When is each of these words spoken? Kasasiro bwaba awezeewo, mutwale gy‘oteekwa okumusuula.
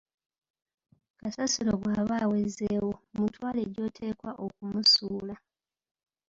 Kasasiro 1.19 1.73
bwaba 1.81 2.15
awezeewo, 2.25 2.93
mutwale 3.15 3.61
gy‘oteekwa 3.73 4.31
okumusuula. 4.45 5.35